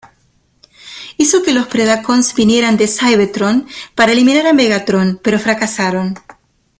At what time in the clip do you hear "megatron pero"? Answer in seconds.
4.53-5.37